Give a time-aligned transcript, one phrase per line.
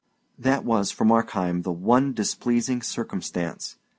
[0.39, 3.77] That was, for Markheim, the one displeasing circumstance.